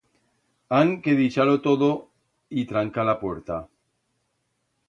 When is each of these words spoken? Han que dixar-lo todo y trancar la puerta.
Han 0.77 0.93
que 1.03 1.15
dixar-lo 1.19 1.59
todo 1.67 1.91
y 2.61 2.65
trancar 2.73 3.09
la 3.11 3.19
puerta. 3.23 3.63